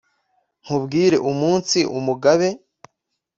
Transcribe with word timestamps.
nkubwire 0.63 1.17
umunsi 1.31 1.79
umugabe 1.97 2.49